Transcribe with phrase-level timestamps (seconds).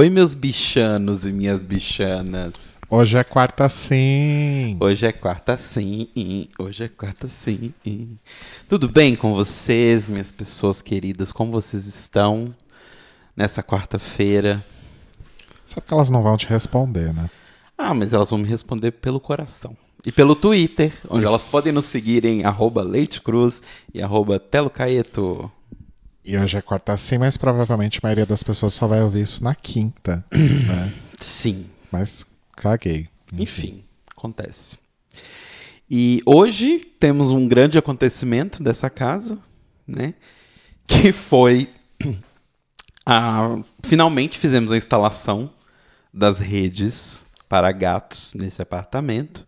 [0.00, 2.54] Oi, meus bichanos e minhas bichanas.
[2.88, 4.78] Hoje é quarta sim.
[4.80, 6.48] Hoje é quarta sim.
[6.58, 7.74] Hoje é quarta sim.
[8.66, 11.32] Tudo bem com vocês, minhas pessoas queridas?
[11.32, 12.54] Como vocês estão
[13.36, 14.64] nessa quarta-feira?
[15.66, 17.28] Sabe que elas não vão te responder, né?
[17.76, 19.76] Ah, mas elas vão me responder pelo coração.
[20.06, 21.28] E pelo Twitter, onde Isso.
[21.28, 23.60] elas podem nos seguir em arroba leitecruz
[23.92, 25.52] e arroba telocaeto.
[26.24, 29.42] E hoje é quarta sim, mas provavelmente a maioria das pessoas só vai ouvir isso
[29.42, 30.92] na quinta, né?
[31.18, 31.66] Sim.
[31.90, 33.08] Mas caguei.
[33.32, 33.42] Enfim.
[33.42, 33.84] Enfim,
[34.16, 34.78] acontece.
[35.90, 39.38] E hoje temos um grande acontecimento dessa casa,
[39.86, 40.14] né?
[40.86, 41.68] Que foi
[43.04, 45.50] a finalmente fizemos a instalação
[46.12, 49.46] das redes para gatos nesse apartamento.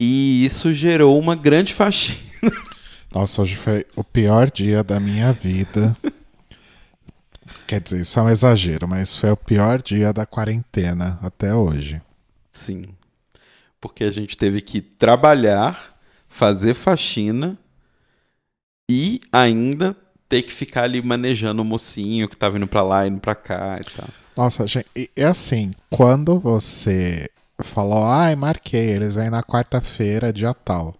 [0.00, 2.18] E isso gerou uma grande faxina.
[3.16, 5.96] Nossa, hoje foi o pior dia da minha vida.
[7.66, 12.02] Quer dizer, isso é um exagero, mas foi o pior dia da quarentena até hoje.
[12.52, 12.88] Sim.
[13.80, 17.56] Porque a gente teve que trabalhar, fazer faxina
[18.90, 19.96] e ainda
[20.28, 23.80] ter que ficar ali manejando o mocinho que tava indo pra lá, indo pra cá
[23.80, 24.08] e tal.
[24.36, 27.30] Nossa, gente, é assim, quando você
[27.60, 30.94] falou, ai, marquei, eles vêm na quarta-feira, dia tal.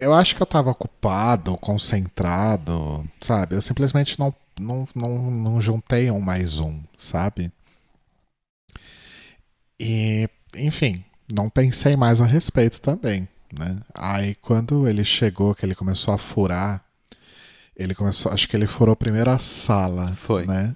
[0.00, 3.54] Eu acho que eu tava ocupado, concentrado, sabe?
[3.54, 7.52] Eu simplesmente não, não, não, não juntei um mais um, sabe?
[9.78, 13.78] E, enfim, não pensei mais a respeito também, né?
[13.94, 16.82] Aí quando ele chegou, que ele começou a furar,
[17.76, 20.46] ele começou, acho que ele furou primeiro a sala, Foi.
[20.46, 20.74] né?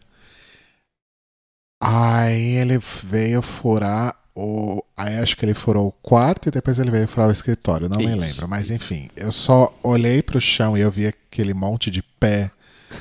[1.83, 6.91] Aí ele veio furar o, aí acho que ele furou o quarto e depois ele
[6.91, 8.49] veio furar o escritório, não isso, me lembro.
[8.49, 8.75] Mas isso.
[8.75, 12.51] enfim, eu só olhei pro chão e eu vi aquele monte de pé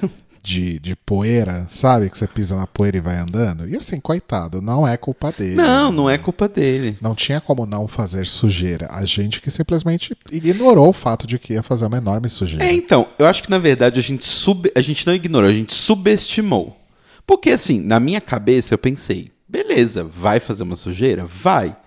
[0.44, 2.10] de, de poeira, sabe?
[2.10, 3.68] Que você pisa na poeira e vai andando.
[3.68, 5.56] E assim, coitado, não é culpa dele.
[5.56, 6.98] Não, não é culpa dele.
[7.02, 8.88] Não tinha como não fazer sujeira.
[8.92, 12.66] A gente que simplesmente ignorou o fato de que ia fazer uma enorme sujeira.
[12.66, 15.54] É, então, eu acho que na verdade a gente, sub, a gente não ignorou, a
[15.54, 16.78] gente subestimou.
[17.26, 21.24] Porque assim, na minha cabeça eu pensei, Beleza, vai fazer uma sujeira?
[21.26, 21.78] Vai.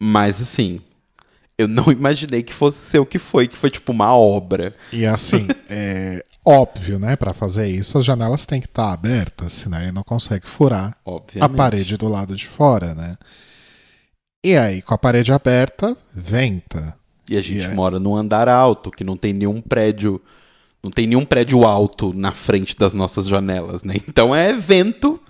[0.00, 0.80] Mas assim,
[1.58, 4.72] eu não imaginei que fosse ser o que foi, que foi tipo uma obra.
[4.90, 7.14] E assim, é óbvio, né?
[7.14, 10.96] Para fazer isso, as janelas têm que estar tá abertas, senão ele não consegue furar
[11.04, 11.52] Obviamente.
[11.52, 13.18] a parede do lado de fora, né?
[14.42, 16.96] E aí, com a parede aberta, venta.
[17.28, 20.20] E a gente e mora num andar alto, que não tem nenhum prédio.
[20.82, 23.94] Não tem nenhum prédio alto na frente das nossas janelas, né?
[24.08, 25.20] Então é vento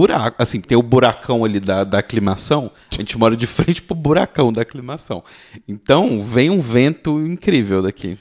[0.00, 3.94] buraco, assim, tem o buracão ali da, da aclimação, a gente mora de frente pro
[3.94, 5.22] buracão da aclimação.
[5.68, 8.18] Então, vem um vento incrível daqui.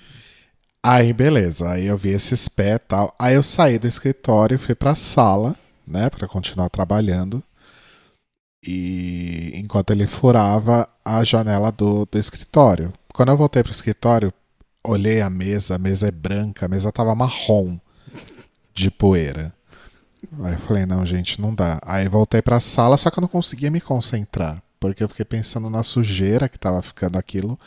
[0.84, 1.70] Aí, beleza.
[1.70, 3.16] Aí eu vi esses pés e tal.
[3.18, 5.56] Aí eu saí do escritório fui pra sala,
[5.88, 7.42] né, para continuar trabalhando.
[8.62, 12.92] E enquanto ele furava a janela do, do escritório.
[13.14, 14.34] Quando eu voltei pro escritório,
[14.86, 17.80] olhei a mesa, a mesa é branca, a mesa tava marrom
[18.74, 19.54] de poeira.
[20.42, 21.80] Aí eu falei, não, gente, não dá.
[21.84, 24.62] Aí voltei pra sala, só que eu não conseguia me concentrar.
[24.80, 27.60] Porque eu fiquei pensando na sujeira que tava ficando aquilo.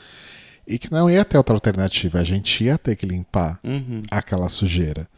[0.66, 2.20] E que não ia ter outra alternativa.
[2.20, 4.02] A gente ia ter que limpar uhum.
[4.10, 5.08] aquela sujeira.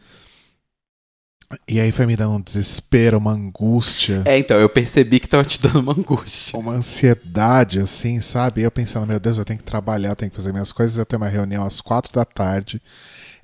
[1.67, 4.23] E aí foi me dando um desespero, uma angústia.
[4.25, 6.57] É, então, eu percebi que tava te dando uma angústia.
[6.57, 8.61] Uma ansiedade, assim, sabe?
[8.61, 10.97] E eu pensando, meu Deus, eu tenho que trabalhar, eu tenho que fazer minhas coisas,
[10.97, 12.81] eu tenho uma reunião às quatro da tarde.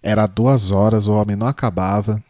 [0.01, 2.21] Era duas horas, o homem não acabava.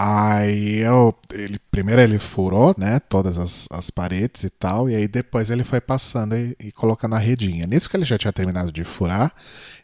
[0.00, 5.08] Aí eu, ele, primeiro ele furou, né, todas as, as paredes e tal, e aí
[5.08, 7.66] depois ele foi passando e, e colocando a redinha.
[7.66, 9.32] Nisso que ele já tinha terminado de furar,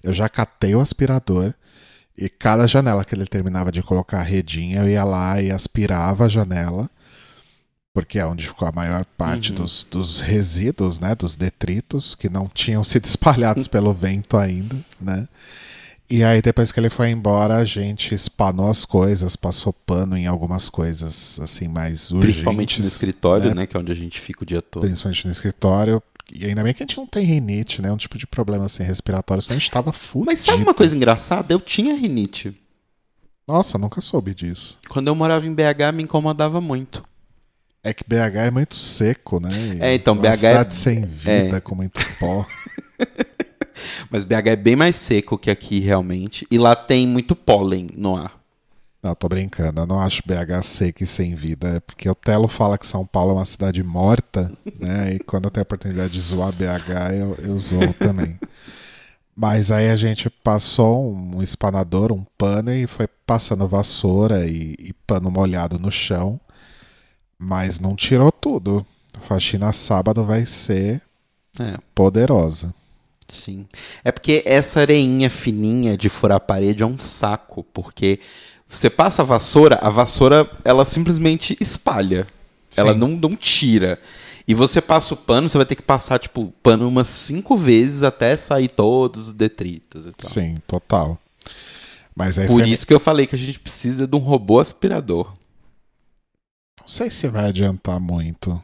[0.04, 1.52] eu já catei o aspirador
[2.16, 6.26] e cada janela que ele terminava de colocar a redinha, eu ia lá e aspirava
[6.26, 6.88] a janela,
[7.92, 9.56] porque é onde ficou a maior parte uhum.
[9.56, 15.26] dos, dos resíduos, né, dos detritos que não tinham sido espalhados pelo vento ainda, né.
[16.08, 20.26] E aí, depois que ele foi embora, a gente espanou as coisas, passou pano em
[20.26, 22.34] algumas coisas, assim, mais urgentes.
[22.34, 23.54] Principalmente no escritório, né?
[23.54, 23.66] né?
[23.66, 24.82] Que é onde a gente fica o dia todo.
[24.82, 26.02] Principalmente no escritório.
[26.32, 27.90] E ainda bem que a gente não tem rinite, né?
[27.90, 30.26] Um tipo de problema, assim, respiratório, senão a gente tava fudido.
[30.26, 31.52] Mas sabe uma coisa engraçada?
[31.52, 32.54] Eu tinha rinite.
[33.46, 34.78] Nossa, nunca soube disso.
[34.88, 37.04] Quando eu morava em BH, me incomodava muito.
[37.82, 39.50] É que BH é muito seco, né?
[39.80, 40.78] É, então, Uma BH cidade é...
[40.78, 41.60] sem vida, é.
[41.60, 42.46] com muito pó.
[44.10, 46.46] Mas BH é bem mais seco que aqui, realmente.
[46.50, 48.38] E lá tem muito pólen no ar.
[49.02, 49.82] Não, tô brincando.
[49.82, 51.76] Eu não acho BH seco e sem vida.
[51.76, 54.50] É porque o Telo fala que São Paulo é uma cidade morta,
[54.80, 55.14] né?
[55.14, 58.38] E quando eu tenho a oportunidade de zoar BH, eu, eu zoo também.
[59.36, 64.92] Mas aí a gente passou um espanador, um pano e foi passando vassoura e, e
[65.06, 66.40] pano molhado no chão.
[67.38, 68.86] Mas não tirou tudo.
[69.12, 71.02] A faxina sábado vai ser
[71.60, 71.76] É.
[71.94, 72.74] poderosa.
[73.28, 73.66] Sim.
[74.04, 78.20] É porque essa areinha fininha de furar a parede é um saco, porque
[78.68, 82.26] você passa a vassoura, a vassoura ela simplesmente espalha.
[82.76, 82.98] Ela Sim.
[82.98, 84.00] não, não tira.
[84.46, 88.02] E você passa o pano, você vai ter que passar, tipo, pano umas cinco vezes
[88.02, 90.30] até sair todos os detritos e tal.
[90.30, 91.18] Sim, total.
[92.14, 95.32] Mas Por foi- isso que eu falei que a gente precisa de um robô aspirador.
[96.80, 98.62] não sei se vai adiantar muito.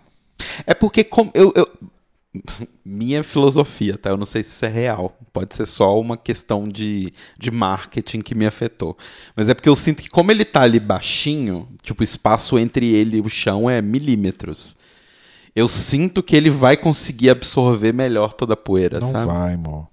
[0.66, 1.70] É porque como eu, eu-
[2.84, 4.10] minha filosofia, tá?
[4.10, 5.16] Eu não sei se isso é real.
[5.32, 8.96] Pode ser só uma questão de, de marketing que me afetou.
[9.34, 12.86] Mas é porque eu sinto que como ele tá ali baixinho, tipo, o espaço entre
[12.86, 14.76] ele e o chão é milímetros.
[15.54, 19.26] Eu sinto que ele vai conseguir absorver melhor toda a poeira, Não sabe?
[19.26, 19.88] vai, amor.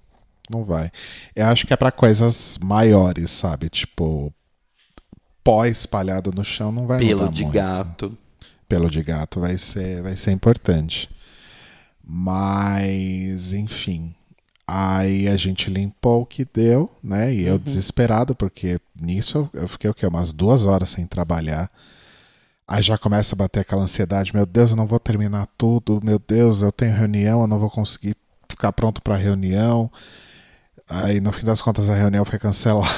[0.48, 0.90] Não vai.
[1.34, 3.68] Eu acho que é pra coisas maiores, sabe?
[3.68, 4.32] Tipo,
[5.42, 7.54] pó espalhado no chão não vai Pelo de muito.
[7.54, 8.16] gato.
[8.68, 11.10] Pelo de gato vai ser, vai ser importante.
[12.08, 14.14] Mas, enfim.
[14.66, 17.32] Aí a gente limpou o que deu, né?
[17.34, 17.58] E eu Uhum.
[17.58, 20.06] desesperado, porque nisso eu fiquei o quê?
[20.06, 21.70] Umas duas horas sem trabalhar.
[22.66, 26.00] Aí já começa a bater aquela ansiedade: meu Deus, eu não vou terminar tudo.
[26.02, 28.14] Meu Deus, eu tenho reunião, eu não vou conseguir
[28.48, 29.90] ficar pronto pra reunião.
[30.88, 32.88] Aí no fim das contas a reunião foi cancelada.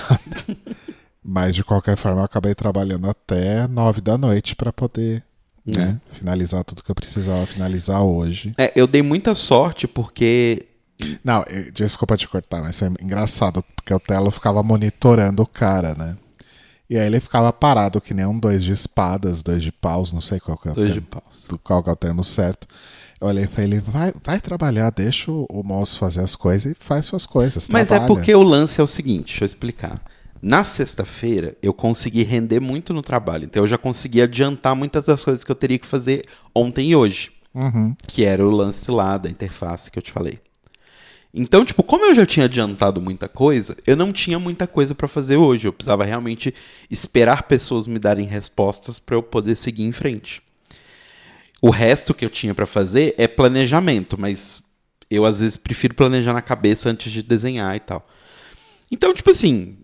[1.23, 5.23] Mas de qualquer forma eu acabei trabalhando até nove da noite pra poder
[5.65, 8.53] né, finalizar tudo que eu precisava finalizar hoje.
[8.59, 10.67] É, eu dei muita sorte porque
[11.25, 16.17] Não, desculpa te cortar, mas foi engraçado, porque o Telo ficava monitorando o cara, né?
[16.89, 20.21] E aí ele ficava parado que nem um dois de espadas, dois de paus, não
[20.21, 21.47] sei qual que é o dois de termo, paus.
[21.49, 22.67] do- qual que é o termo certo.
[23.21, 26.75] Eu olhei e falei, vai, vai trabalhar, deixa o, o moço fazer as coisas e
[26.81, 27.69] faz suas coisas.
[27.71, 28.07] Mas trabalha.
[28.07, 30.03] é porque o lance é o seguinte, deixa eu explicar.
[30.43, 33.45] Na sexta-feira, eu consegui render muito no trabalho.
[33.45, 36.97] Então, eu já consegui adiantar muitas das coisas que eu teria que fazer ontem e
[36.97, 37.31] hoje.
[37.55, 37.95] Uhum.
[38.07, 40.39] Que era o lance lá da interface que eu te falei.
[41.33, 45.07] Então, tipo, como eu já tinha adiantado muita coisa, eu não tinha muita coisa pra
[45.07, 45.69] fazer hoje.
[45.69, 46.53] Eu precisava realmente
[46.91, 50.43] esperar pessoas me darem respostas pra eu poder seguir em frente.
[51.63, 54.63] O resto que eu tinha pra fazer é planejamento, mas
[55.11, 58.09] eu às vezes prefiro planejar na cabeça antes de desenhar e tal.
[58.91, 59.77] Então, tipo assim,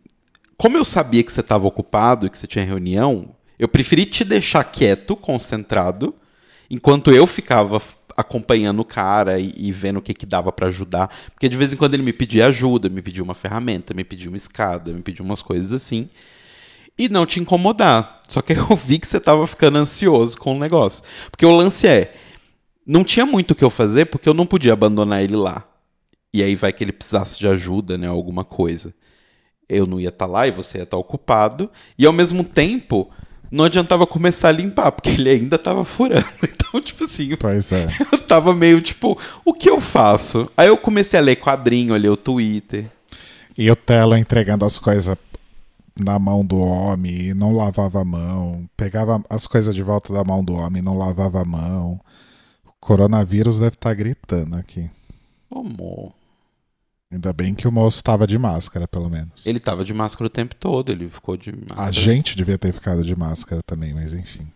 [0.56, 4.64] como eu sabia que você estava ocupado, que você tinha reunião, eu preferi te deixar
[4.64, 6.14] quieto, concentrado,
[6.70, 7.80] enquanto eu ficava
[8.16, 11.14] acompanhando o cara e, e vendo o que, que dava pra ajudar.
[11.32, 14.28] Porque de vez em quando ele me pedia ajuda, me pedia uma ferramenta, me pedia
[14.28, 16.08] uma escada, me pedia umas coisas assim.
[16.98, 18.22] E não te incomodar.
[18.26, 21.04] Só que eu vi que você tava ficando ansioso com o negócio.
[21.30, 22.14] Porque o lance é,
[22.86, 25.64] não tinha muito o que eu fazer porque eu não podia abandonar ele lá.
[26.32, 28.94] E aí vai que ele precisasse de ajuda, né, alguma coisa.
[29.68, 31.70] Eu não ia estar lá e você ia estar ocupado.
[31.98, 33.10] E ao mesmo tempo,
[33.50, 36.26] não adiantava começar a limpar, porque ele ainda tava furando.
[36.68, 37.86] Então, tipo assim, Pois é.
[38.12, 40.50] eu tava meio tipo, o que eu faço?
[40.56, 42.90] Aí eu comecei a ler quadrinho, a ler o Twitter.
[43.56, 45.16] E o Telo entregando as coisas
[45.98, 48.68] na mão do homem não lavava a mão.
[48.76, 52.00] Pegava as coisas de volta da mão do homem não lavava a mão.
[52.66, 54.90] O coronavírus deve estar gritando aqui.
[55.50, 56.12] Amor.
[57.12, 59.46] Ainda bem que o moço estava de máscara, pelo menos.
[59.46, 61.88] Ele tava de máscara o tempo todo, ele ficou de máscara.
[61.88, 64.50] A gente devia ter ficado de máscara também, mas enfim.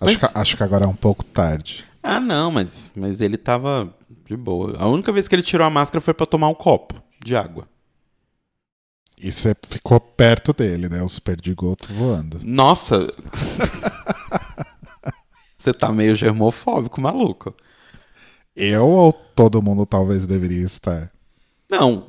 [0.00, 1.84] Acho, Mas- que, acho que agora é um pouco tarde.
[2.02, 3.92] Ah, não, mas, mas ele tava
[4.24, 4.76] de boa.
[4.78, 7.68] A única vez que ele tirou a máscara foi pra tomar um copo de água.
[9.20, 11.02] E você ficou perto dele, né?
[11.02, 12.40] Os perdigotos voando.
[12.42, 13.06] Nossa!
[15.58, 17.52] Você tá meio germofóbico, maluco.
[18.54, 21.10] Eu ou todo mundo talvez deveria estar?
[21.70, 22.06] Não,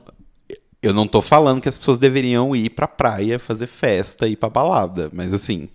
[0.82, 4.50] eu não tô falando que as pessoas deveriam ir pra praia, fazer festa, ir pra
[4.50, 5.70] balada, mas assim,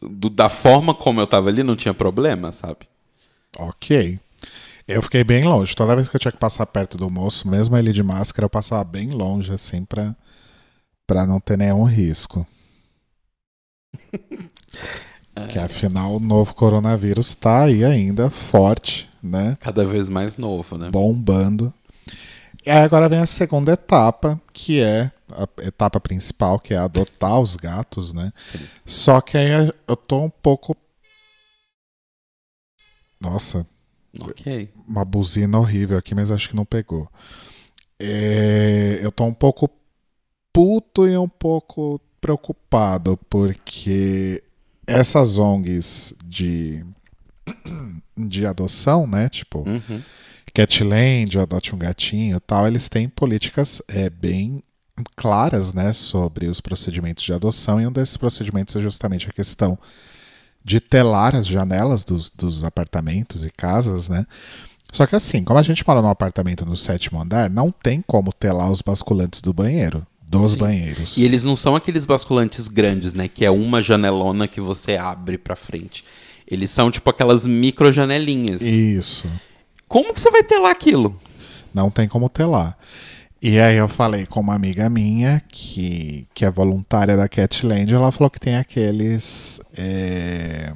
[0.00, 2.88] do- da forma como eu tava ali, não tinha problema, sabe?
[3.58, 4.18] Ok.
[4.88, 5.74] Eu fiquei bem longe.
[5.74, 8.50] Toda vez que eu tinha que passar perto do moço, mesmo ele de máscara, eu
[8.50, 10.14] passava bem longe, assim, pra,
[11.06, 12.46] pra não ter nenhum risco.
[15.52, 19.56] Que afinal o novo coronavírus tá aí ainda, forte, né?
[19.60, 20.90] Cada vez mais novo, né?
[20.90, 21.72] Bombando.
[22.66, 27.38] E aí agora vem a segunda etapa, que é a etapa principal, que é adotar
[27.38, 28.32] os gatos, né?
[28.84, 30.76] Só que aí eu tô um pouco.
[33.20, 33.64] Nossa,
[34.20, 34.68] Ok.
[34.86, 37.08] uma buzina horrível aqui, mas acho que não pegou.
[38.00, 39.70] É, eu tô um pouco
[40.52, 44.42] puto e um pouco preocupado, porque
[44.88, 46.84] essas ONGs de,
[48.18, 49.28] de adoção, né?
[49.28, 50.02] Tipo, Uhum.
[50.56, 54.62] Catland, Adote um Gatinho e tal, eles têm políticas é, bem
[55.14, 59.78] claras né, sobre os procedimentos de adoção, e um desses procedimentos é justamente a questão
[60.64, 64.24] de telar as janelas dos, dos apartamentos e casas, né?
[64.90, 68.32] Só que assim, como a gente mora num apartamento no sétimo andar, não tem como
[68.32, 70.06] telar os basculantes do banheiro.
[70.22, 70.58] Dos Sim.
[70.58, 71.16] banheiros.
[71.18, 73.28] E eles não são aqueles basculantes grandes, né?
[73.28, 76.02] Que é uma janelona que você abre pra frente.
[76.48, 78.62] Eles são tipo aquelas micro janelinhas.
[78.62, 79.28] Isso.
[79.88, 81.18] Como que você vai ter lá aquilo?
[81.72, 82.76] Não tem como telar.
[83.40, 88.10] E aí eu falei com uma amiga minha que, que é voluntária da Catland, ela
[88.10, 89.60] falou que tem aqueles.
[89.76, 90.72] é,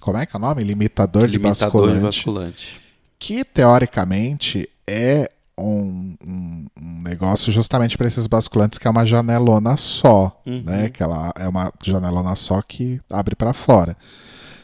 [0.00, 0.62] Como é que é o nome?
[0.62, 2.00] Limitador, de Limitador de basculante.
[2.00, 2.80] basculante.
[3.18, 9.76] que teoricamente é um, um- um negócio justamente para esses basculantes que é uma janelona
[9.76, 10.62] só, Uhum.
[10.64, 10.88] né?
[10.90, 13.96] Que ela é uma janelona só que abre para fora.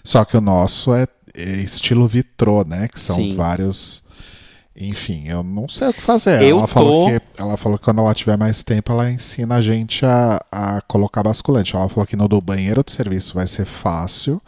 [0.04, 2.88] Só que o nosso é estilo vitrô, né?
[2.88, 3.34] Que são Sim.
[3.36, 4.02] vários.
[4.74, 6.40] Enfim, eu não sei o que fazer.
[6.42, 9.56] Eu ela, falou tô- que, ela falou que quando ela tiver mais tempo, ela ensina
[9.56, 11.76] a gente a, a colocar basculante.
[11.76, 14.40] Ela falou que no do banheiro de serviço vai ser fácil.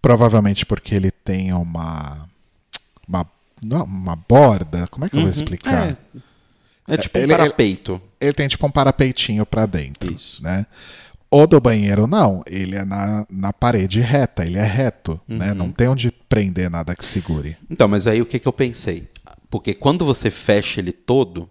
[0.00, 2.26] Provavelmente porque ele tem uma.
[3.06, 3.26] Uma,
[3.64, 4.86] não, uma borda.
[4.88, 5.34] Como é que eu vou Uhum.
[5.34, 5.88] explicar?
[5.88, 5.96] É,
[6.94, 8.00] é tipo um Ele- ele- parapeito.
[8.20, 10.10] Ele tem tipo um parapeitinho pra dentro.
[10.12, 10.42] Isso.
[10.42, 10.66] Né?
[11.30, 12.42] O do banheiro, não.
[12.46, 15.20] Ele é na, na parede reta, ele é reto.
[15.28, 15.36] Uhum.
[15.38, 15.54] Né?
[15.54, 17.56] Não tem onde prender nada que segure.
[17.70, 19.08] Então, mas aí o que, que eu pensei?
[19.50, 21.50] Porque quando você fecha ele todo,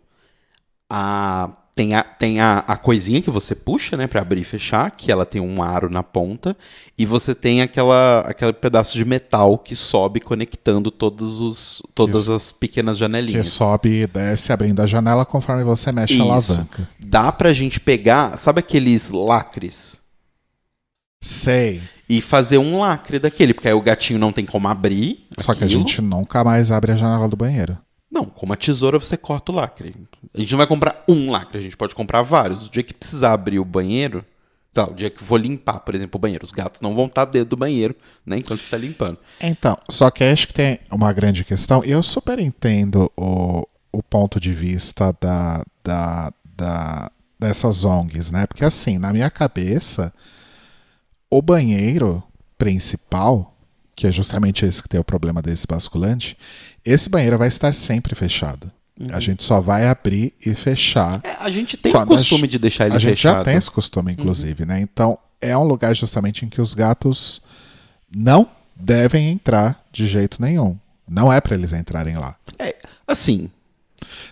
[0.89, 4.89] a, tem, a, tem a, a coisinha que você puxa, né, pra abrir e fechar,
[4.89, 6.57] que ela tem um aro na ponta,
[6.97, 12.33] e você tem aquela, aquele pedaço de metal que sobe conectando todos os, todas Isso.
[12.33, 13.47] as pequenas Que janelinhas.
[13.49, 16.31] sobe e desce abrindo a janela conforme você mexe a Isso.
[16.31, 16.89] alavanca.
[16.99, 20.01] Dá pra gente pegar, sabe aqueles lacres?
[21.23, 21.79] Sei.
[22.09, 25.27] E fazer um lacre daquele, porque aí o gatinho não tem como abrir.
[25.37, 25.81] Só que a aquilo.
[25.81, 27.77] gente nunca mais abre a janela do banheiro.
[28.09, 29.93] Não, com uma tesoura você corta o lacre.
[30.37, 32.67] A gente não vai comprar um lacre, a gente pode comprar vários.
[32.67, 34.23] O dia que precisar abrir o banheiro,
[34.71, 37.25] tá, o dia que for limpar, por exemplo, o banheiro, os gatos não vão estar
[37.25, 39.17] dentro do banheiro, né, enquanto está limpando.
[39.41, 44.39] Então, só que acho que tem uma grande questão, eu super entendo o, o ponto
[44.39, 48.45] de vista da, da, da, dessas ONGs, né?
[48.45, 50.13] Porque assim, na minha cabeça,
[51.31, 52.21] o banheiro
[52.59, 53.57] principal,
[53.95, 56.37] que é justamente esse que tem o problema desse basculante,
[56.85, 58.71] esse banheiro vai estar sempre fechado.
[59.11, 62.51] A gente só vai abrir e fechar É, a gente tem o a costume gente-
[62.51, 63.37] de deixar ele a gente fechado.
[63.39, 64.81] já tem esse costume, inclusive, né?
[64.81, 67.41] Então, é um lugar justamente em que os gatos
[68.15, 70.77] não devem entrar de jeito nenhum.
[71.07, 72.35] Não é pra eles entrarem lá.
[72.59, 72.75] É,
[73.07, 73.49] assim,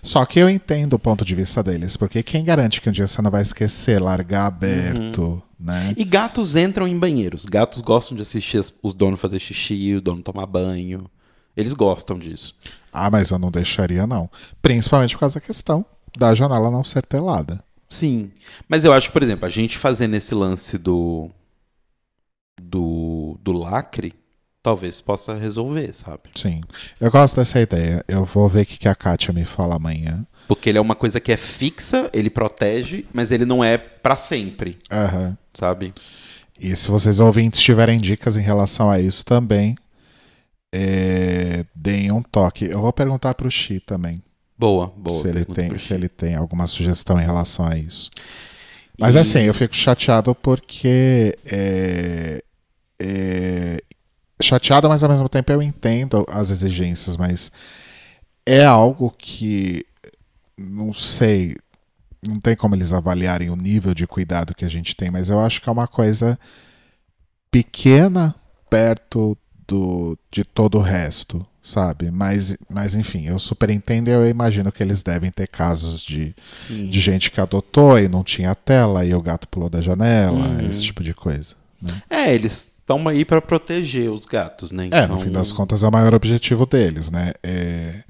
[0.02, 3.08] Só que eu entendo o ponto de vista deles, porque quem garante que um dia
[3.08, 5.42] você não vai esquecer, largar aberto, Uhum.
[5.60, 5.94] né?
[5.98, 7.46] e gatos entram em banheiros.
[7.46, 11.10] Gatos gostam de assistir as- os donos fazer xixi, o dono tomar banho.
[11.56, 12.56] Eles gostam disso.
[12.92, 14.30] Ah, mas eu não deixaria, não.
[14.62, 15.86] Principalmente por causa da questão
[16.18, 17.64] da janela não ser telada.
[17.90, 18.32] Sim.
[18.68, 21.30] Mas eu acho que, por exemplo, a gente fazendo esse lance do.
[22.62, 23.38] do.
[23.42, 24.14] do lacre,
[24.62, 26.24] talvez possa resolver, sabe?
[26.36, 26.62] Sim.
[27.00, 28.04] Eu gosto dessa ideia.
[28.08, 30.26] Eu vou ver o que que a Kátia me fala amanhã.
[30.48, 34.16] Porque ele é uma coisa que é fixa, ele protege, mas ele não é pra
[34.16, 35.36] sempre, Aham.
[35.54, 35.94] sabe?
[36.60, 39.76] E se vocês ouvintes tiverem dicas em relação a isso também,
[40.78, 42.66] é, deem um toque.
[42.66, 44.22] Eu vou perguntar pro Xi também
[44.58, 45.22] Boa, boa.
[45.22, 48.10] se, ele tem, se ele tem alguma sugestão em relação a isso.
[49.00, 51.38] Mas E- assim, eu fico chateado porque.
[51.46, 52.44] É,
[53.00, 53.82] é,
[54.42, 57.52] chateado, mas ao mesmo tempo eu entendo as exigências, mas
[58.46, 59.86] é algo que.
[60.58, 61.56] Não sei.
[62.28, 65.40] Não tem como eles avaliarem o nível de cuidado que a gente tem, mas eu
[65.40, 66.40] acho que é uma coisa
[67.52, 68.34] pequena
[68.70, 72.12] perto do, de todo o resto, sabe?
[72.12, 76.36] Mas, mas enfim, eu super entendo e eu imagino que eles devem ter casos de,
[76.52, 76.88] Sim.
[76.88, 80.70] de gente que adotou e não tinha tela e o gato pulou da janela, Uhum.
[80.70, 81.56] esse tipo de coisa.
[81.82, 82.02] Né?
[82.10, 84.90] É, eles estão aí pra proteger os gatos, né?
[84.92, 87.34] É, no fim das contas é o maior objetivo deles, né?
[87.44, 88.04] É...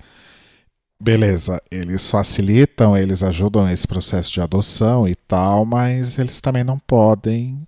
[1.01, 6.79] Beleza, eles facilitam, eles ajudam esse processo de adoção e tal, mas eles também não
[6.79, 7.67] podem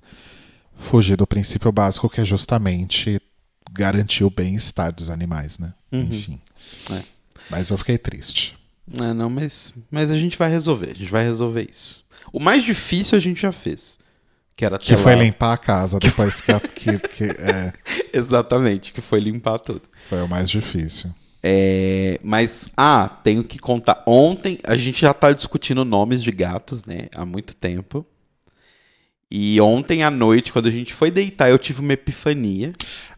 [0.75, 3.19] fugir do princípio básico que é justamente
[3.77, 5.73] garantir o bem-estar dos animais, né?
[5.91, 6.01] Uhum.
[6.01, 6.41] Enfim.
[6.91, 7.01] É.
[7.49, 8.57] Mas eu fiquei triste.
[8.99, 12.05] É, não, mas, mas a gente vai resolver, a gente vai resolver isso.
[12.31, 13.99] O mais difícil a gente já fez.
[14.55, 17.71] Que era Que ter foi lá- limpar a casa depois que, a- que, que é,
[18.11, 19.83] Exatamente, que foi limpar tudo.
[20.09, 21.13] foi o mais difícil.
[21.43, 24.03] É, mas, ah, tenho que contar.
[24.07, 27.07] Ontem a gente já tá discutindo nomes de gatos, né?
[27.13, 28.05] Há muito tempo.
[29.29, 32.73] E ontem à noite, quando a gente foi deitar, eu tive uma epifania.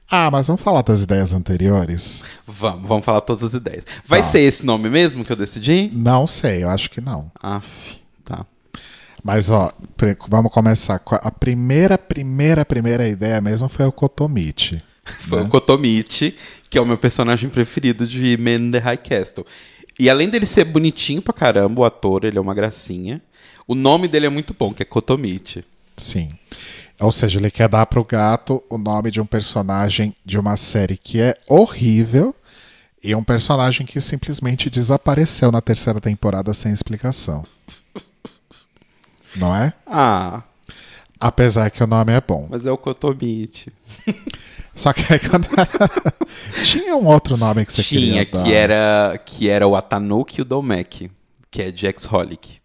[0.09, 2.23] Ah, mas vamos falar das ideias anteriores?
[2.47, 3.83] Vamos, vamos falar todas as ideias.
[4.05, 4.27] Vai Tá.
[4.27, 5.89] ser esse nome mesmo que eu decidi?
[5.93, 7.31] Não sei, eu acho que não.
[7.41, 8.45] Aff, tá.
[9.23, 9.71] Mas, ó,
[10.27, 10.97] vamos começar.
[10.99, 14.81] com a- primeira, primeira, primeira ideia mesmo foi o Kotomichi.
[15.27, 16.35] Foi o Kotomichi,
[16.69, 19.43] que é o meu personagem preferido de Man in the High Castle.
[19.97, 23.19] E além dele ser bonitinho pra caramba, o ator, ele é uma gracinha.
[23.67, 25.65] O nome dele é muito bom, que é Kotomichi.
[25.97, 26.29] Sim.
[26.99, 30.97] Ou seja, ele quer dar pro gato o nome de um personagem de uma série
[30.97, 32.35] que é horrível
[33.01, 37.43] e um personagem que simplesmente desapareceu na terceira temporada sem explicação.
[39.35, 39.73] Não é?
[39.87, 40.43] Ah,
[41.21, 42.47] Apesar que o nome é bom.
[42.49, 43.73] mas é o Kotomichi.
[44.73, 45.47] Só que aí quando...
[46.63, 48.43] tinha um outro nome que você Tinha, queria dar.
[48.45, 51.11] que era, que era o Atanuki e o Domek,
[51.51, 52.59] que é Jax Holic.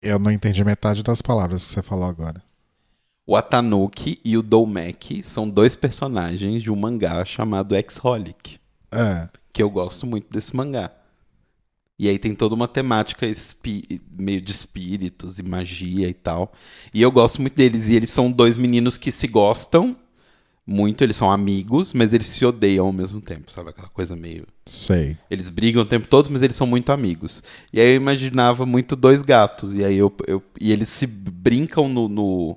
[0.00, 2.42] Eu não entendi metade das palavras que você falou agora.
[3.26, 8.58] O Atanuki e o Domek são dois personagens de um mangá chamado X-Holic,
[8.90, 9.28] É.
[9.52, 10.90] que eu gosto muito desse mangá.
[11.98, 13.26] E aí tem toda uma temática
[14.18, 16.50] meio de espíritos e magia e tal.
[16.94, 17.88] E eu gosto muito deles.
[17.88, 19.94] E eles são dois meninos que se gostam
[20.66, 23.68] muito, eles são amigos, mas eles se odeiam ao mesmo tempo, sabe?
[23.68, 24.46] Aquela coisa meio.
[24.64, 25.18] Sei.
[25.30, 27.42] Eles brigam o tempo todo, mas eles são muito amigos.
[27.70, 29.74] E aí eu imaginava muito dois gatos.
[29.74, 30.10] E aí eu.
[30.26, 32.56] eu- e eles se brincam no, no,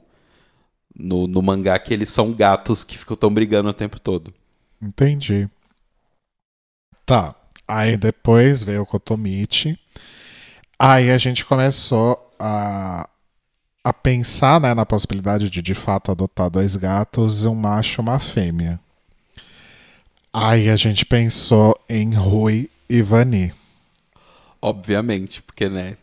[0.96, 4.34] no, no mangá que eles são gatos que ficam tão brigando o tempo todo.
[4.82, 5.50] Entendi.
[7.06, 7.36] Tá.
[7.68, 9.80] Aí depois veio o Kotomichi.
[10.78, 13.10] Aí a gente começou a,
[13.84, 18.20] a pensar né, na possibilidade de de fato adotar dois gatos, um macho e uma
[18.20, 18.80] fêmea.
[20.32, 23.54] Aí a gente pensou em Rui e Vani.
[24.62, 25.96] Obviamente, porque, né?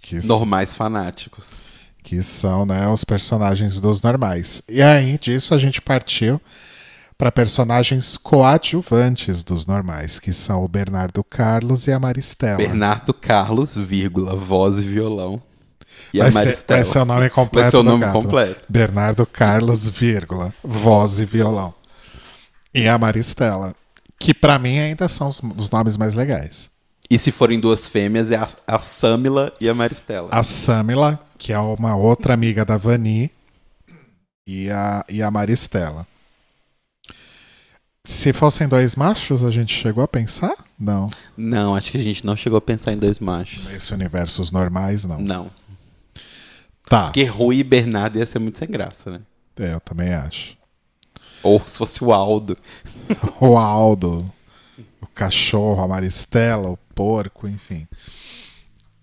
[0.00, 1.73] Que, Normais fanáticos.
[2.14, 4.62] Que são né, os personagens dos normais.
[4.68, 6.40] E aí disso a gente partiu
[7.18, 12.56] para personagens coadjuvantes dos normais, que são o Bernardo Carlos e a Maristela.
[12.56, 15.42] Bernardo Carlos, vírgula, voz e violão.
[16.12, 16.78] E vai, a ser, Maristela.
[16.80, 18.22] vai ser o nome completo Vai ser o nome gato, né?
[18.22, 18.60] completo.
[18.68, 21.74] Bernardo Carlos, vírgula, voz e violão.
[22.72, 23.74] E a Maristela,
[24.20, 26.70] que pra mim ainda são os, os nomes mais legais.
[27.10, 30.28] E se forem duas fêmeas, é a, a Samila e a Maristela.
[30.32, 33.30] A Samila, que é uma outra amiga da Vani,
[34.46, 36.06] e a, e a Maristela.
[38.06, 40.54] Se fossem dois machos, a gente chegou a pensar?
[40.78, 41.06] Não.
[41.36, 43.72] Não, acho que a gente não chegou a pensar em dois machos.
[43.72, 45.18] Nesse universo, os normais, não.
[45.18, 45.50] Não.
[46.86, 47.04] Tá.
[47.04, 49.20] Porque Rui e Bernardo ia ser muito sem graça, né?
[49.58, 50.56] É, eu também acho.
[51.42, 52.56] Ou se fosse o Aldo.
[53.40, 54.30] O Aldo,
[55.14, 57.86] cachorro, a Maristela, o porco, enfim.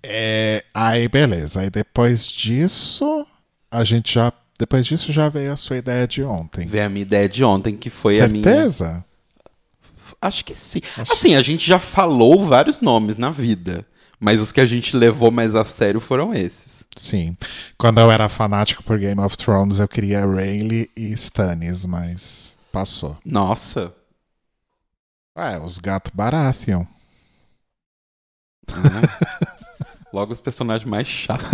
[0.04, 1.62] É, aí, beleza.
[1.62, 3.26] Aí depois disso,
[3.69, 4.32] a gente já.
[4.58, 6.67] Depois disso já veio a sua ideia de ontem.
[6.67, 8.43] Veio a minha ideia de ontem, que foi a minha.
[8.43, 9.04] Certeza?
[10.21, 10.82] Acho que sim.
[11.10, 13.86] Assim, a gente já falou vários nomes na vida.
[14.19, 16.86] Mas os que a gente levou mais a sério foram esses.
[16.95, 17.36] Sim.
[17.76, 23.17] Quando eu era fanático por Game of Thrones, eu queria Rayleigh e Stannis, mas passou.
[23.26, 23.91] Nossa.
[25.36, 26.84] É, os gatos Baratheon.
[28.70, 29.02] né?
[30.13, 31.48] Logo os personagens mais chatos.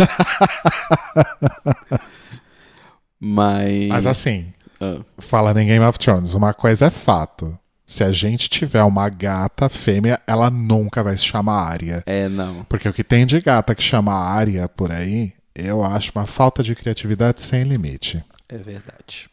[3.20, 3.88] Mas.
[3.88, 7.58] Mas assim, Ah, falando em Game of Thrones, uma coisa é fato.
[7.86, 12.02] Se a gente tiver uma gata fêmea, ela nunca vai se chamar Arya.
[12.04, 12.64] é, não.
[12.64, 16.62] Porque o que tem de gata que chama Arya por aí, eu acho uma falta
[16.62, 18.22] de criatividade sem limite.
[18.48, 19.30] É verdade.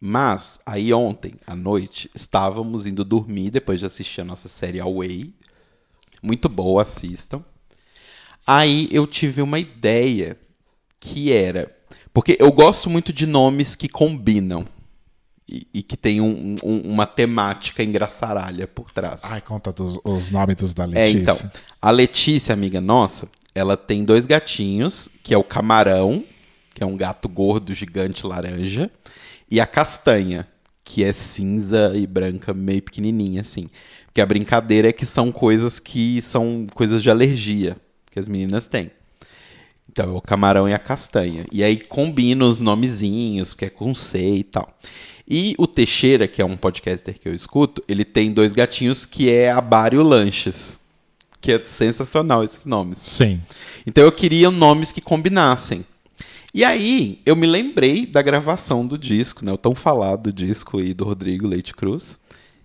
[0.00, 5.34] Mas, aí ontem, à noite, estávamos indo dormir depois de assistir a nossa série Away.
[6.22, 7.44] Muito boa, assistam.
[8.46, 10.36] Aí eu tive uma ideia
[11.00, 11.74] que era.
[12.12, 14.64] Porque eu gosto muito de nomes que combinam.
[15.50, 19.22] E, e que tem um- um- uma temática engraçaralha por trás.
[19.32, 21.20] Ai, conta dos, os nomes dos da É, Letícia.
[21.32, 21.50] então.
[21.80, 26.22] A Letícia, amiga nossa, ela tem dois gatinhos, que é o Camarão,
[26.74, 28.90] que é um gato gordo, gigante, laranja,
[29.50, 30.46] e a Castanha,
[30.84, 33.68] que é cinza e branca, meio pequenininha, assim.
[34.06, 37.76] Porque a brincadeira é que são coisas que são coisas de alergia
[38.10, 38.90] que as meninas têm.
[39.90, 41.44] Então, é o camarão e a castanha.
[41.50, 44.68] E aí combina os nomezinhos, que é com C e tal.
[45.28, 49.30] E o Teixeira, que é um podcaster que eu escuto, ele tem dois gatinhos que
[49.30, 50.78] é a Bar e o Lanches.
[51.40, 52.98] Que é sensacional esses nomes.
[52.98, 53.40] Sim.
[53.86, 55.84] Então eu queria nomes que combinassem.
[56.58, 59.52] E aí, eu me lembrei da gravação do disco, né?
[59.52, 62.18] O tão falado disco aí do Rodrigo Leite Cruz,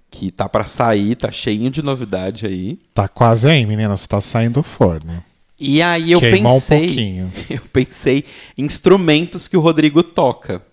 [0.09, 2.79] que tá pra sair, tá cheio de novidade aí.
[2.91, 3.95] Tá quase aí, menina.
[3.95, 5.23] Você tá saindo do forno.
[5.59, 7.31] E aí eu Queimou um pensei, pouquinho.
[7.51, 8.23] eu pensei
[8.57, 10.65] em instrumentos que o Rodrigo toca.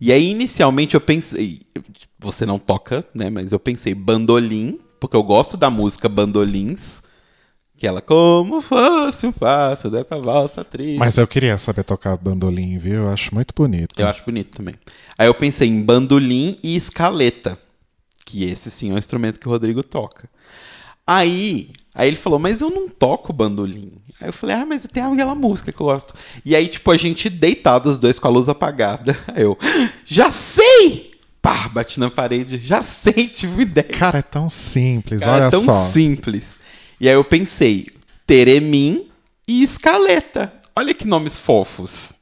[0.00, 1.62] E aí, inicialmente, eu pensei.
[2.20, 3.30] Você não toca, né?
[3.30, 7.02] Mas eu pensei bandolim, porque eu gosto da música Bandolins.
[7.82, 10.98] Que ela, como fosse o passo dessa valsa triste.
[11.00, 13.00] Mas eu queria saber tocar bandolim, viu?
[13.00, 14.00] Eu acho muito bonito.
[14.00, 14.76] Eu acho bonito também.
[15.18, 17.58] Aí eu pensei em bandolim e escaleta.
[18.24, 20.30] Que esse sim é um instrumento que o Rodrigo toca.
[21.04, 23.90] Aí, aí ele falou, mas eu não toco bandolim.
[24.20, 26.14] Aí eu falei, ah, mas tem aquela música que eu gosto.
[26.46, 29.18] E aí, tipo, a gente deitado os dois com a luz apagada.
[29.34, 29.58] Aí eu,
[30.06, 31.10] já sei!
[31.42, 33.88] Pá, bati na parede, já sei, tive ideia.
[33.88, 35.72] Cara, é tão simples, Cara, olha é tão só.
[35.72, 36.61] simples.
[37.02, 37.88] E aí eu pensei,
[38.24, 39.08] Teremim
[39.48, 40.52] e Escaleta.
[40.76, 42.14] Olha que nomes fofos.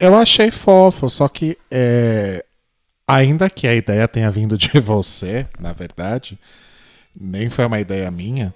[0.00, 2.44] Eu achei fofo, só que é,
[3.06, 6.36] ainda que a ideia tenha vindo de você, na verdade,
[7.14, 8.52] nem foi uma ideia minha.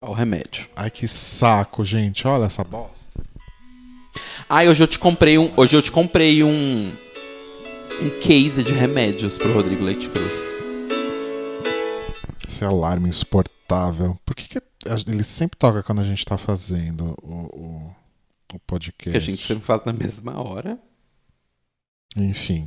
[0.00, 0.66] Olha o remédio.
[0.74, 2.26] Ai, que saco, gente.
[2.26, 3.20] Olha essa bosta.
[4.48, 5.52] Ah, hoje eu te comprei um.
[5.54, 6.96] Hoje eu te comprei um.
[8.00, 10.61] Um case de remédios pro Rodrigo Leite Cruz.
[12.52, 14.18] Esse alarme insuportável.
[14.26, 14.62] Por que, que
[15.08, 17.96] ele sempre toca quando a gente tá fazendo o, o,
[18.52, 19.10] o podcast?
[19.10, 20.78] Que a gente sempre faz na mesma hora.
[22.14, 22.66] Enfim.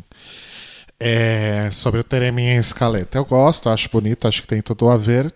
[0.99, 3.19] É, sobre o Tereminha Escaleta.
[3.19, 5.31] Eu gosto, acho bonito, acho que tem tudo a ver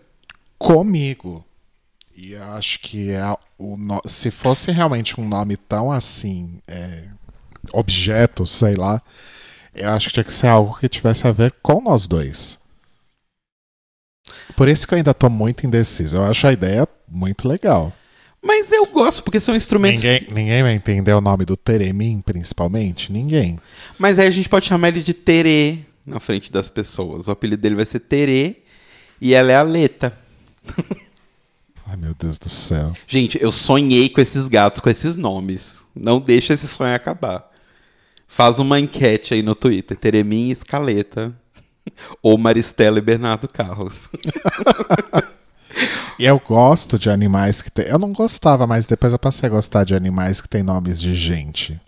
[0.57, 1.45] comigo.
[2.15, 4.01] E acho que é o no...
[4.05, 7.07] se fosse realmente um nome tão assim, é,
[7.71, 9.01] objeto, sei lá,
[9.75, 12.58] eu acho que tinha que ser algo que tivesse a ver com nós dois.
[14.55, 16.17] Por isso que eu ainda tô muito indeciso.
[16.17, 17.93] Eu acho a ideia muito legal.
[18.41, 20.03] Mas eu gosto, porque são instrumentos.
[20.03, 23.11] Ninguém, que- ninguém vai entender o nome do Teremin, principalmente?
[23.11, 23.59] Ninguém.
[23.97, 27.27] Mas aí a gente pode chamar ele de Terê na frente das pessoas.
[27.27, 28.57] O apelido dele vai ser Terê
[29.19, 30.17] e ela é a Leta.
[31.85, 32.93] Ai, meu Deus do céu.
[33.07, 35.83] Gente, eu sonhei com esses gatos, com esses nomes.
[35.95, 37.49] Não deixa esse sonho acabar.
[38.27, 39.97] Faz uma enquete aí no Twitter.
[39.97, 41.33] Teremin e Escaleta.
[42.21, 44.09] Ou Maristela e Bernardo Carlos.
[46.17, 47.85] E eu gosto de animais que tem.
[47.85, 51.13] Eu não gostava, mas depois eu passei a gostar de animais que tem nomes de
[51.15, 51.79] gente.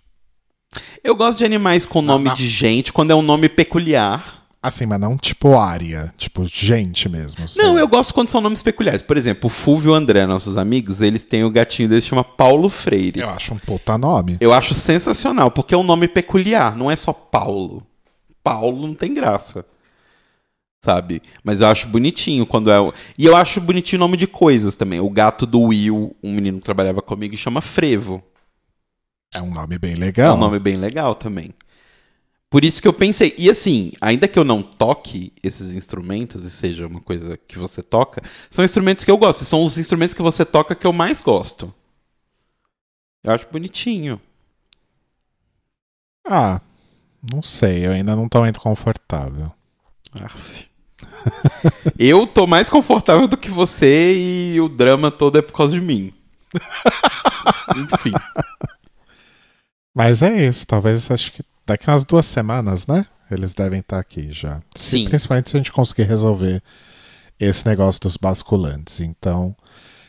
[1.04, 2.34] Eu gosto de animais com nome não.
[2.34, 4.40] de gente, quando é um nome peculiar.
[4.62, 7.48] Assim, mas não tipo área, tipo gente mesmo.
[7.48, 7.80] sei Não, lá.
[7.80, 9.02] eu gosto quando são nomes peculiares.
[9.02, 12.10] Por exemplo, o Fulvio e o André, nossos amigos, eles têm o gatinho deles que
[12.10, 13.18] chama Paulo Freire.
[13.18, 14.36] Eu acho um puta nome.
[14.40, 17.84] Eu acho sensacional, porque é um nome peculiar, não é só Paulo.
[18.44, 19.66] Paulo não tem graça.
[20.84, 21.22] Sabe?
[21.44, 22.80] Mas eu acho bonitinho quando é.
[22.80, 24.98] o- E eu acho bonitinho o nome de coisas também.
[24.98, 28.22] O gato do Will, um menino que trabalhava comigo, chama Frevo.
[29.32, 30.34] É um nome bem É legal.
[30.36, 31.54] um nome bem legal também.
[32.50, 33.32] Por isso que eu pensei.
[33.38, 37.82] E assim, ainda que eu não toque esses instrumentos e seja uma coisa que você
[37.82, 39.42] toca, são instrumentos que eu gosto.
[39.42, 41.72] e São os instrumentos que você toca que eu mais gosto.
[43.24, 44.20] Eu acho bonitinho.
[46.26, 46.60] Ah,
[47.32, 49.50] não sei, eu ainda não tô muito confortável.
[50.12, 50.68] Aff.
[51.98, 54.14] Eu tô mais confortável do que você
[54.54, 56.12] e o drama todo é por causa de mim.
[57.76, 58.12] Enfim.
[59.94, 63.06] Mas é isso, talvez acho que daqui umas duas semanas, né?
[63.30, 64.60] Eles devem estar aqui já.
[64.74, 65.08] Sim.
[65.08, 66.62] Principalmente se a gente conseguir resolver
[67.40, 69.00] esse negócio dos basculantes.
[69.00, 69.56] Então,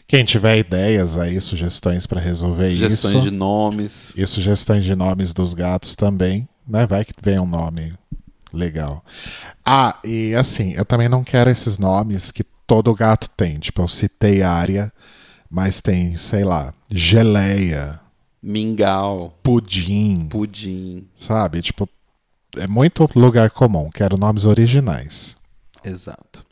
[0.08, 3.21] quem tiver ideias aí, sugestões pra resolver Sugestões isso.
[3.21, 4.17] de nomes.
[4.17, 6.86] E sugestões de nomes dos gatos também, né?
[6.86, 7.93] Vai que vem um nome
[8.54, 9.04] legal.
[9.66, 13.58] Ah, e assim, eu também não quero esses nomes que todo gato tem.
[13.60, 14.92] Tipo, eu citei área,
[15.50, 18.00] mas tem, sei lá, geleia,
[18.42, 21.08] Mingau, pudim, pudim.
[21.18, 21.62] sabe?
[21.62, 21.88] Tipo,
[22.58, 23.89] é muito lugar comum.
[23.89, 25.36] Quero nomes originais.
[25.84, 26.46] Exato.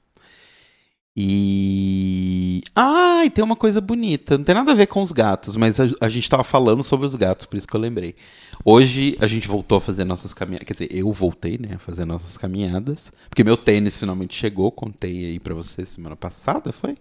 [1.16, 2.62] E.
[2.76, 4.38] Ah, e tem uma coisa bonita.
[4.38, 7.06] Não tem nada a ver com os gatos, mas a, a gente tava falando sobre
[7.06, 8.16] os gatos, por isso que eu lembrei.
[8.64, 10.66] Hoje a gente voltou a fazer nossas caminhadas.
[10.68, 13.12] Quer dizer, eu voltei, né, a fazer nossas caminhadas.
[13.30, 14.72] Porque meu tênis finalmente chegou.
[14.72, 16.96] Contei aí pra você semana passada, foi?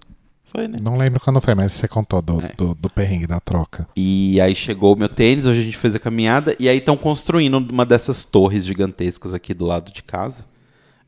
[0.44, 0.78] Foi, né?
[0.82, 2.52] Não lembro quando foi, mas você contou do, É.
[2.56, 3.86] do, do perrengue da troca.
[3.94, 6.96] E aí chegou o meu tênis, hoje a gente fez a caminhada, e aí estão
[6.96, 10.44] construindo uma dessas torres gigantescas aqui do lado de casa.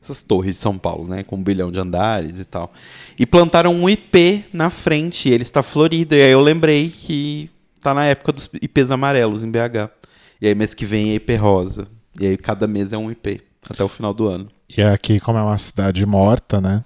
[0.03, 1.23] Essas torres de São Paulo, né?
[1.23, 2.73] Com um bilhão de andares e tal.
[3.17, 6.13] E plantaram um IP na frente, e ele está florido.
[6.13, 9.89] E aí eu lembrei que tá na época dos IPs amarelos em BH.
[10.41, 11.87] E aí mês que vem é IP rosa.
[12.19, 13.39] E aí cada mês é um IP,
[13.69, 14.49] até o final do ano.
[14.75, 16.83] E aqui, como é uma cidade morta, né?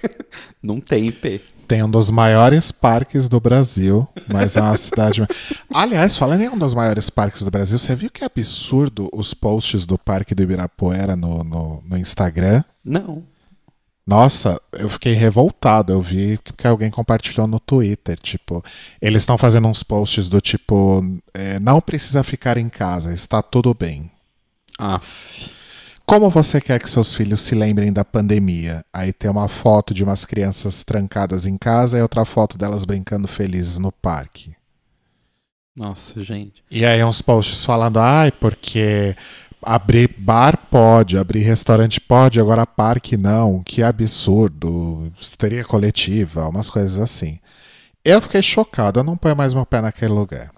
[0.62, 1.42] Não tem IP.
[1.66, 5.26] Tem um dos maiores parques do Brasil, mas é uma cidade.
[5.72, 9.86] Aliás, falando em um dos maiores parques do Brasil, você viu que absurdo os posts
[9.86, 12.62] do Parque do Ibirapuera no, no, no Instagram?
[12.84, 13.22] Não.
[14.06, 15.92] Nossa, eu fiquei revoltado.
[15.92, 18.18] Eu vi que alguém compartilhou no Twitter.
[18.18, 18.62] Tipo,
[19.00, 23.72] eles estão fazendo uns posts do tipo: é, não precisa ficar em casa, está tudo
[23.72, 24.10] bem.
[24.78, 25.63] Aff.
[26.06, 28.84] Como você quer que seus filhos se lembrem da pandemia?
[28.92, 33.26] Aí tem uma foto de umas crianças trancadas em casa e outra foto delas brincando
[33.26, 34.54] felizes no parque.
[35.74, 36.62] Nossa, gente.
[36.70, 39.16] E aí uns posts falando, ai, porque
[39.62, 47.00] abrir bar pode, abrir restaurante pode, agora parque não, que absurdo, histeria coletiva, umas coisas
[47.00, 47.40] assim.
[48.04, 50.52] Eu fiquei chocado, eu não ponho mais meu pé naquele lugar.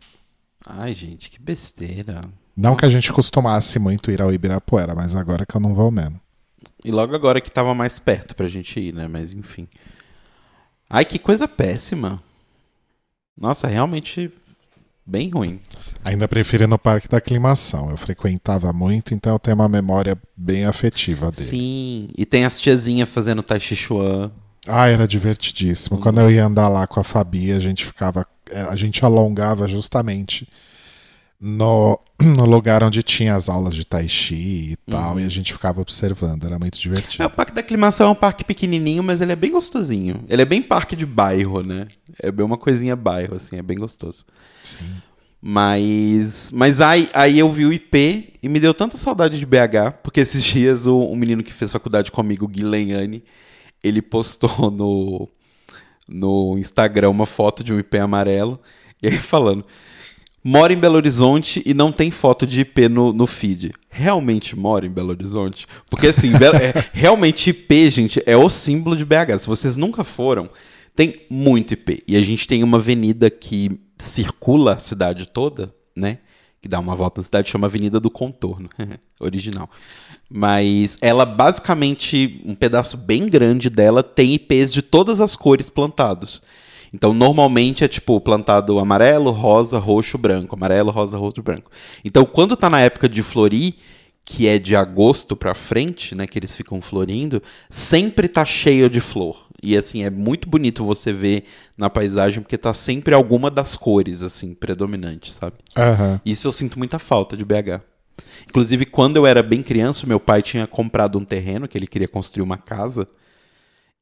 [0.67, 2.21] Ai, gente, que besteira.
[2.57, 5.91] Não que a gente costumasse muito ir ao Ibirapuera, mas agora que eu não vou
[5.91, 6.19] mesmo.
[6.85, 9.07] E logo agora que tava mais perto pra gente ir, né?
[9.09, 9.69] Mas enfim.
[10.89, 12.23] Ai, que coisa péssima.
[13.37, 14.33] Nossa, realmente
[15.05, 15.61] bem ruim.
[16.05, 17.91] Ainda prefiro ir no Parque da Aclimação.
[17.91, 21.45] Eu frequentava muito, então eu tenho uma memória bem afetiva dele.
[21.45, 24.31] Sim, e tem as tiazinhas fazendo Tai Chi Chuan.
[24.67, 25.99] Ah, era divertidíssimo.
[25.99, 28.27] Quando eu ia andar lá com a Fabi, a gente ficava.
[28.51, 30.49] é, A gente alongava justamente
[31.41, 35.53] no, no lugar onde tinha as aulas de Tai Chi e tal, e a gente
[35.53, 36.45] ficava observando.
[36.45, 37.25] Era muito É, divertido.
[37.27, 40.25] o Parque da Aclimação é um parque pequenininho, mas ele é bem gostosinho.
[40.29, 41.89] Ele é bem parque de bairro, né?
[42.23, 44.25] É bem uma coisinha bairro, assim, é bem gostoso.
[44.65, 44.97] Sim.
[45.49, 50.01] Mas, mas aí, aí eu vi o IP e me deu tanta saudade de BH,
[50.03, 53.23] porque esses dias o, o menino que fez faculdade comigo, o Gui Lenhani,
[53.85, 55.29] ele postou no,
[56.09, 58.59] no Instagram uma foto de um IP amarelo,
[59.03, 59.65] e aí falando,
[60.47, 63.73] mora em Belo Horizonte e não tem foto de IP no, no feed.
[63.91, 65.67] Realmente mora em Belo Horizonte?
[65.91, 69.41] Porque assim, é, realmente IP, gente, é o símbolo de BH.
[69.41, 70.49] Se vocês nunca foram,
[70.95, 72.05] tem muito IP.
[72.07, 76.19] E a gente tem uma avenida que circula a cidade toda, né?
[76.63, 78.69] Que dá uma volta na cidade, chama Avenida do Contorno.
[79.19, 79.69] Original.
[80.31, 86.41] Mas ela basicamente, um pedaço bem grande dela tem IPs de todas as cores plantados.
[86.97, 90.57] Então, normalmente é tipo plantado amarelo, rosa, roxo, branco.
[90.57, 91.71] Amarelo, rosa, roxo, branco.
[92.03, 93.75] Então, quando tá na época de florir,
[94.25, 99.03] que é de agosto pra frente, né, que eles ficam florindo, sempre tá cheio de
[99.03, 99.45] flor.
[99.63, 101.45] E assim, é muito bonito você ver
[101.77, 105.57] na paisagem, porque tá sempre alguma das cores, assim, predominantes, sabe?
[105.77, 106.19] Aham.
[106.25, 107.83] Isso eu sinto muita falta de BH.
[108.49, 112.09] Inclusive, quando eu era bem criança, meu pai tinha comprado um terreno que ele queria
[112.09, 113.07] construir uma casa.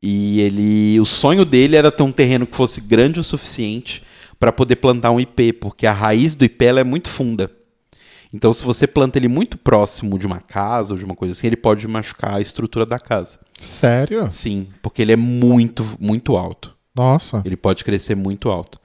[0.07, 4.03] E ele, o sonho dele era ter um terreno que fosse grande o suficiente
[4.39, 7.51] para poder plantar um IP, porque a raiz do IP é muito funda.
[8.31, 11.47] Então, se você planta ele muito próximo de uma casa ou de uma coisa assim,
[11.47, 13.41] ele pode machucar a estrutura da casa.
[13.59, 14.29] Sério?
[14.31, 16.77] Sim, porque ele é muito, muito alto.
[16.95, 17.43] Nossa.
[17.43, 18.79] Ele pode crescer muito alto.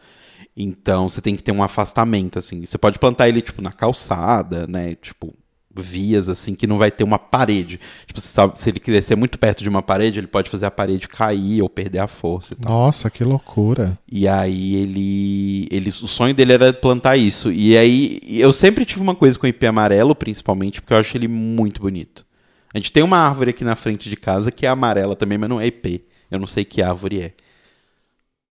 [0.55, 2.65] Então você tem que ter um afastamento, assim.
[2.65, 4.95] Você pode plantar ele, tipo, na calçada, né?
[4.95, 5.33] Tipo,
[5.75, 7.79] vias, assim, que não vai ter uma parede.
[8.05, 11.07] Tipo, sabe, se ele crescer muito perto de uma parede, ele pode fazer a parede
[11.07, 12.71] cair ou perder a força e tal.
[12.71, 13.97] Nossa, que loucura.
[14.11, 15.89] E aí ele, ele.
[15.89, 17.51] O sonho dele era plantar isso.
[17.51, 21.15] E aí eu sempre tive uma coisa com o IP amarelo, principalmente, porque eu acho
[21.15, 22.25] ele muito bonito.
[22.73, 25.49] A gente tem uma árvore aqui na frente de casa que é amarela também, mas
[25.49, 26.05] não é IP.
[26.29, 27.33] Eu não sei que árvore é.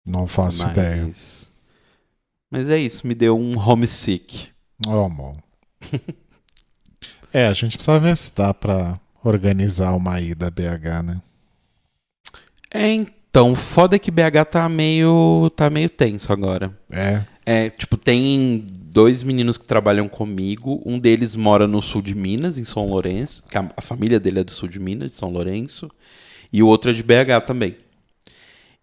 [0.05, 0.71] Não faço mas...
[0.71, 1.11] ideia.
[2.51, 4.49] Mas é isso, me deu um homesick.
[4.87, 5.35] Oh, amor.
[7.35, 11.21] é, a gente precisa ver se dá pra organizar uma ida BH, né?
[12.73, 16.73] É, então, foda é que BH tá meio, tá meio tenso agora.
[16.89, 17.25] É.
[17.45, 20.81] É, tipo, tem dois meninos que trabalham comigo.
[20.85, 23.43] Um deles mora no sul de Minas, em São Lourenço.
[23.49, 25.91] Que a, a família dele é do sul de Minas, de São Lourenço.
[26.53, 27.75] E o outro é de BH também.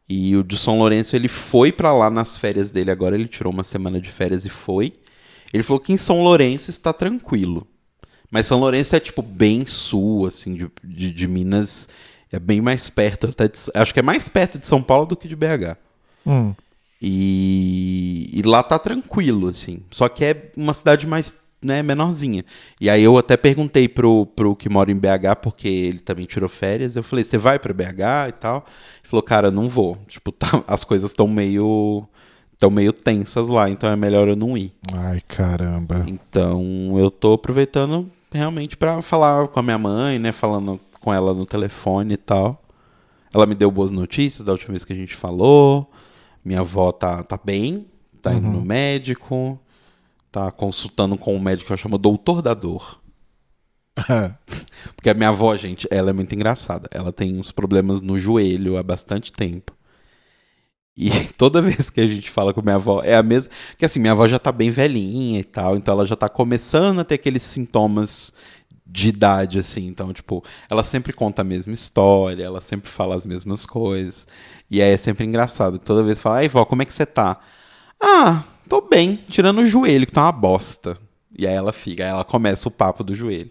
[0.06, 3.14] E o de São Lourenço, ele foi pra lá nas férias dele agora.
[3.14, 4.92] Ele tirou uma semana de férias e foi.
[5.54, 7.66] Ele falou que em São Lourenço está tranquilo.
[8.32, 11.86] Mas São Lourenço é, tipo, bem sul, assim, de, de, de Minas.
[12.32, 13.26] É bem mais perto.
[13.26, 15.76] Até de- acho que é mais perto de São Paulo do que de BH.
[16.26, 16.54] Hum.
[17.00, 19.80] E, e lá tá tranquilo, assim.
[19.90, 21.30] Só que é uma cidade mais,
[21.62, 22.42] né, menorzinha.
[22.80, 26.48] E aí eu até perguntei pro, pro que mora em BH, porque ele também tirou
[26.48, 26.96] férias.
[26.96, 28.64] Eu falei, você vai pra BH e tal?
[29.02, 29.98] Ele falou, cara, não vou.
[30.08, 32.08] Tipo, tá- as coisas estão meio.
[32.54, 34.72] estão meio tensas lá, então é melhor eu não ir.
[34.94, 36.04] Ai, caramba.
[36.08, 40.32] Então eu tô aproveitando realmente pra falar com a minha mãe, né?
[40.32, 42.62] Falando com ela no telefone e tal.
[43.34, 45.90] Ela me deu boas notícias da última vez que a gente falou.
[46.44, 47.86] Minha avó tá, tá bem,
[48.20, 49.58] tá indo no médico,
[50.30, 53.00] tá consultando com um médico que ela chama Doutor da Dor.
[54.96, 56.88] Porque a minha avó, gente, ela é muito engraçada.
[56.90, 59.72] Ela tem uns problemas no joelho há bastante tempo.
[60.96, 63.52] E toda vez que a gente fala com minha avó, é a mesma.
[63.76, 67.00] Que assim, minha avó já tá bem velhinha e tal, então ela já tá começando
[67.00, 68.32] a ter aqueles sintomas
[68.86, 69.86] de idade, assim.
[69.86, 74.26] Então, tipo, ela sempre conta a mesma história, ela sempre fala as mesmas coisas.
[74.70, 75.78] E aí é sempre engraçado.
[75.78, 77.40] Toda vez fala, ai, vó, como é que você tá?
[78.00, 80.96] Ah, tô bem, tirando o joelho, que tá uma bosta.
[81.38, 83.50] E aí ela fica, aí ela começa o papo do joelho.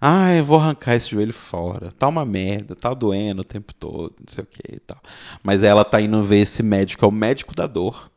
[0.00, 1.90] Ah, eu vou arrancar esse joelho fora.
[1.92, 4.98] Tá uma merda, tá doendo o tempo todo, não sei o que e tal.
[5.42, 8.10] Mas ela tá indo ver esse médico, é o médico da dor.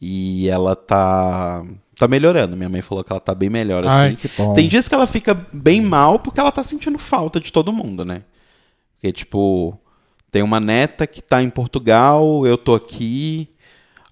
[0.00, 1.64] E ela tá
[1.96, 2.56] tá melhorando.
[2.56, 3.96] Minha mãe falou que ela tá bem melhor assim.
[3.96, 4.54] Ai, que bom.
[4.54, 8.04] Tem dias que ela fica bem mal porque ela tá sentindo falta de todo mundo,
[8.04, 8.22] né?
[8.94, 9.78] Porque tipo,
[10.30, 13.48] tem uma neta que tá em Portugal, eu tô aqui.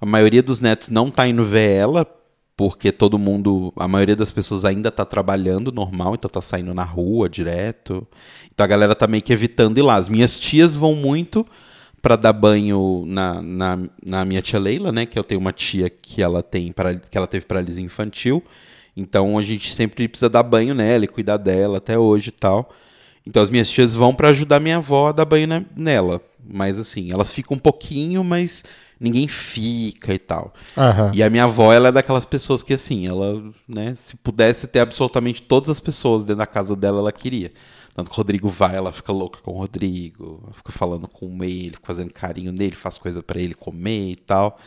[0.01, 2.07] A maioria dos netos não tá indo ver ela
[2.57, 6.85] porque todo mundo, a maioria das pessoas ainda tá trabalhando normal, então tá saindo na
[6.85, 8.07] rua direto.
[8.53, 9.97] Então a galera tá meio que evitando ir lá.
[9.97, 11.45] As minhas tias vão muito
[12.01, 15.07] para dar banho na, na, na, minha tia Leila, né?
[15.07, 16.73] Que eu tenho uma tia que ela tem
[17.11, 18.43] que ela teve paralisia infantil.
[18.97, 22.71] Então a gente sempre precisa dar banho nela e cuidar dela até hoje e tal.
[23.27, 26.21] Então as minhas tias vão para ajudar minha avó a dar banho na, nela.
[26.47, 28.65] Mas assim, elas ficam um pouquinho, mas
[28.99, 30.53] ninguém fica e tal.
[30.77, 31.11] Aham.
[31.15, 34.81] E a minha avó, ela é daquelas pessoas que, assim, ela, né, se pudesse ter
[34.81, 37.53] absolutamente todas as pessoas dentro da casa dela, ela queria.
[37.95, 41.45] Tanto que o Rodrigo vai, ela fica louca com o Rodrigo, ela fica falando com
[41.45, 44.59] ele, fazendo carinho nele, faz coisa pra ele comer e tal.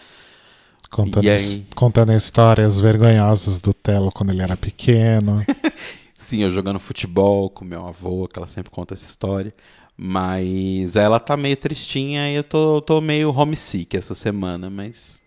[0.90, 1.66] Contando, E aí?
[1.76, 5.44] contando histórias vergonhosas do Telo quando ele era pequeno.
[6.16, 9.54] Sim, eu jogando futebol com meu avô, que ela sempre conta essa história.
[9.98, 15.20] Mas ela tá meio tristinha e eu tô, tô meio homesick essa semana, mas.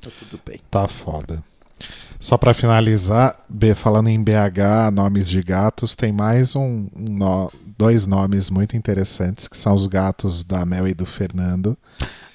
[0.00, 0.60] Tá tudo bem.
[0.70, 1.42] Tá foda.
[2.20, 7.50] Só pra finalizar, B, falando em BH, nomes de gatos, tem mais um, um nó-
[7.78, 11.76] dois nomes muito interessantes, que são os gatos da Mel e do Fernando,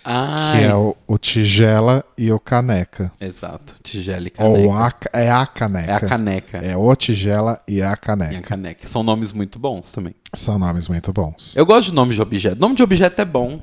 [0.09, 3.11] Ah, que é o, o Tigela e o Caneca.
[3.19, 3.75] exato.
[3.83, 5.09] Tigela e Ou caneca.
[5.11, 5.91] a, é a Caneca.
[5.91, 6.57] É a caneca.
[6.59, 8.41] É o Tigela e a E a Caneca.
[8.41, 8.87] caneca.
[8.87, 10.15] São nomes muito bons também.
[10.33, 11.53] São nomes muito bons.
[11.57, 12.57] Eu gosto de nome de objeto.
[12.57, 13.61] Nome de objeto é bom.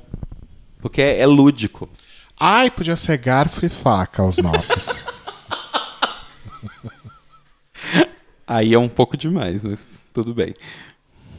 [0.79, 1.89] Porque é, é lúdico.
[2.39, 5.03] Ai, podia ser garfo e faca os nossos.
[8.47, 10.53] Aí é um pouco demais, mas tudo bem.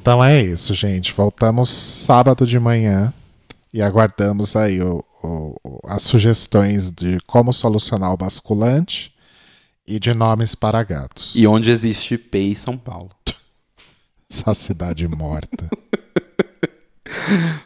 [0.03, 1.13] Então é isso, gente.
[1.15, 3.13] Voltamos sábado de manhã
[3.77, 9.13] e aguardamos aí o- o- as sugestões de como solucionar o basculante
[9.87, 11.35] e de nomes para gatos.
[11.37, 13.11] E onde existe IP em São Paulo.
[14.31, 15.69] Essa cidade morta.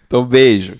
[0.06, 0.76] Então, beijo.